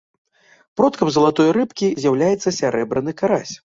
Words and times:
Продкам 0.79 1.11
залатой 1.17 1.49
рыбкі 1.57 1.91
з'яўляецца 2.05 2.55
сярэбраны 2.59 3.11
карась. 3.21 3.53